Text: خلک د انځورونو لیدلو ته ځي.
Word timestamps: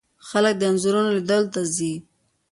خلک 0.29 0.53
د 0.57 0.61
انځورونو 0.69 1.09
لیدلو 1.17 1.51
ته 1.55 1.61
ځي. 1.75 1.93